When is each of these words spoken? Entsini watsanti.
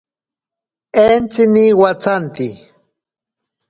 Entsini 1.03 1.65
watsanti. 1.79 2.49